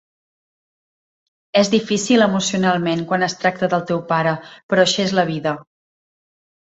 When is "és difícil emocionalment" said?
1.59-3.03